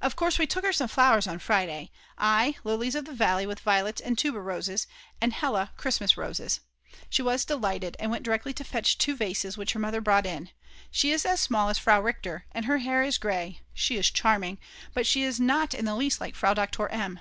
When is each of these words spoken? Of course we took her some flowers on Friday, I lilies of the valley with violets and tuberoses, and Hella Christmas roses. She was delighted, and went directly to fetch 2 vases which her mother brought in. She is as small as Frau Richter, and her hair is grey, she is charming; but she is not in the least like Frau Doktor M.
Of 0.00 0.14
course 0.14 0.38
we 0.38 0.46
took 0.46 0.64
her 0.64 0.72
some 0.72 0.86
flowers 0.86 1.26
on 1.26 1.40
Friday, 1.40 1.90
I 2.16 2.54
lilies 2.62 2.94
of 2.94 3.04
the 3.04 3.12
valley 3.12 3.46
with 3.46 3.58
violets 3.58 4.00
and 4.00 4.16
tuberoses, 4.16 4.86
and 5.20 5.32
Hella 5.32 5.72
Christmas 5.76 6.16
roses. 6.16 6.60
She 7.10 7.20
was 7.20 7.44
delighted, 7.44 7.96
and 7.98 8.12
went 8.12 8.22
directly 8.22 8.52
to 8.52 8.62
fetch 8.62 8.96
2 8.96 9.16
vases 9.16 9.58
which 9.58 9.72
her 9.72 9.80
mother 9.80 10.00
brought 10.00 10.24
in. 10.24 10.50
She 10.92 11.10
is 11.10 11.26
as 11.26 11.40
small 11.40 11.68
as 11.68 11.78
Frau 11.80 11.98
Richter, 12.00 12.46
and 12.52 12.66
her 12.66 12.78
hair 12.78 13.02
is 13.02 13.18
grey, 13.18 13.60
she 13.74 13.96
is 13.96 14.08
charming; 14.08 14.58
but 14.94 15.04
she 15.04 15.24
is 15.24 15.40
not 15.40 15.74
in 15.74 15.84
the 15.84 15.96
least 15.96 16.20
like 16.20 16.36
Frau 16.36 16.54
Doktor 16.54 16.86
M. 16.88 17.18